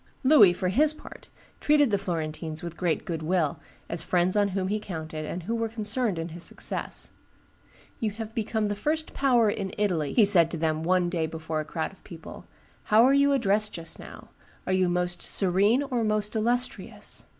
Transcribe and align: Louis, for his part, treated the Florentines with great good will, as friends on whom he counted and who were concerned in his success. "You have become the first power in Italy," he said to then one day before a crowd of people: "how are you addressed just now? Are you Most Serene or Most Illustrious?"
Louis, 0.23 0.51
for 0.51 0.69
his 0.69 0.93
part, 0.95 1.29
treated 1.59 1.91
the 1.91 1.97
Florentines 1.99 2.63
with 2.63 2.75
great 2.75 3.05
good 3.05 3.21
will, 3.21 3.59
as 3.87 4.01
friends 4.01 4.35
on 4.35 4.47
whom 4.57 4.67
he 4.69 4.79
counted 4.79 5.25
and 5.25 5.43
who 5.43 5.55
were 5.55 5.69
concerned 5.69 6.17
in 6.17 6.29
his 6.29 6.43
success. 6.43 7.11
"You 7.99 8.09
have 8.09 8.33
become 8.33 8.67
the 8.67 8.75
first 8.75 9.13
power 9.13 9.47
in 9.47 9.75
Italy," 9.77 10.13
he 10.13 10.25
said 10.25 10.49
to 10.49 10.57
then 10.57 10.81
one 10.81 11.07
day 11.11 11.27
before 11.27 11.59
a 11.59 11.65
crowd 11.65 11.91
of 11.93 12.03
people: 12.03 12.47
"how 12.85 13.03
are 13.03 13.13
you 13.13 13.31
addressed 13.31 13.73
just 13.73 13.99
now? 13.99 14.29
Are 14.65 14.73
you 14.73 14.89
Most 14.89 15.21
Serene 15.21 15.83
or 15.83 16.03
Most 16.03 16.35
Illustrious?" 16.35 17.25